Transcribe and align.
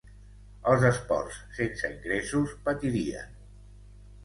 Els 0.71 0.85
esports 0.89 1.37
sense 1.59 1.93
ingressos 1.97 2.57
patirien. 2.71 3.39